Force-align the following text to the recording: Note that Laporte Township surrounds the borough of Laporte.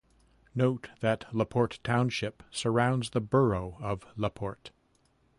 Note 0.55 0.89
that 1.01 1.25
Laporte 1.31 1.77
Township 1.83 2.41
surrounds 2.49 3.11
the 3.11 3.21
borough 3.21 3.77
of 3.79 4.03
Laporte. 4.17 4.71